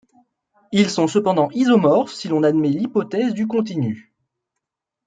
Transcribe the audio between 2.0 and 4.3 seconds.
si l'on admet l'hypothèse du continu.